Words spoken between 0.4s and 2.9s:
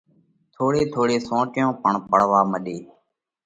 ٿوڙي ٿوڙي سونٽيون پڻ پڙوا مڏي۔